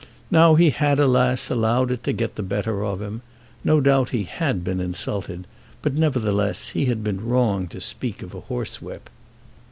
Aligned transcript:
Now 0.31 0.55
he 0.55 0.71
had, 0.71 0.99
alas, 0.99 1.51
allowed 1.51 1.91
it 1.91 2.03
to 2.05 2.11
get 2.11 2.33
the 2.33 2.41
better 2.41 2.83
of 2.83 3.03
him. 3.03 3.21
No 3.63 3.79
doubt 3.79 4.09
he 4.09 4.23
had 4.23 4.63
been 4.63 4.79
insulted; 4.81 5.45
but, 5.83 5.93
nevertheless, 5.93 6.69
he 6.69 6.85
had 6.85 7.03
been 7.03 7.23
wrong 7.23 7.67
to 7.67 7.79
speak 7.79 8.23
of 8.23 8.33
a 8.33 8.41
horsewhip. 8.41 9.11